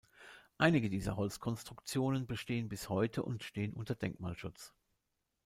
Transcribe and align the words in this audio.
Einige 0.57 0.89
dieser 0.89 1.15
Holzkonstruktionen 1.15 2.25
bestehen 2.25 2.69
bis 2.69 2.89
heute 2.89 3.21
und 3.21 3.43
stehen 3.43 3.71
unter 3.71 3.93
Denkmalschutz. 3.93 4.73